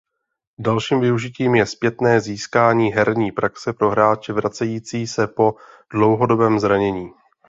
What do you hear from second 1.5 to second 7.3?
je zpětné získání herní praxe pro hráče vracející se po dlouhodobém zranění.